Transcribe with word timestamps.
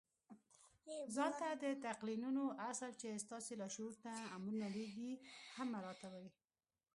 ځان 1.15 1.31
ته 1.39 1.47
د 1.63 1.65
تلقينولو 1.83 2.45
اصل 2.69 2.91
چې 3.01 3.09
ستاسې 3.25 3.53
لاشعور 3.61 3.93
ته 4.03 4.13
امرونه 4.37 4.67
لېږي 4.75 5.11
هم 5.55 5.67
مراعتوئ. 5.75 6.27